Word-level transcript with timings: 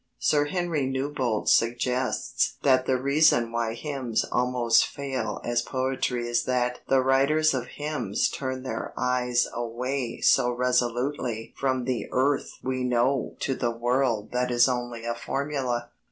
Sir 0.17 0.45
Henry 0.45 0.87
Newbolt 0.87 1.47
suggests 1.47 2.55
that 2.63 2.87
the 2.87 2.97
reason 2.99 3.51
why 3.51 3.75
hymns 3.75 4.25
almost 4.31 4.81
always 4.81 4.81
fail 4.81 5.39
as 5.45 5.61
poetry 5.61 6.27
is 6.27 6.45
that 6.45 6.79
the 6.87 7.03
writers 7.03 7.53
of 7.53 7.67
hymns 7.67 8.27
turn 8.27 8.63
their 8.63 8.93
eyes 8.97 9.45
away 9.53 10.19
so 10.21 10.49
resolutely 10.49 11.53
from 11.55 11.83
the 11.83 12.07
earth 12.11 12.49
we 12.63 12.83
know 12.83 13.35
to 13.41 13.53
the 13.53 13.69
world 13.69 14.31
that 14.31 14.49
is 14.49 14.67
only 14.67 15.05
a 15.05 15.13
formula. 15.13 15.91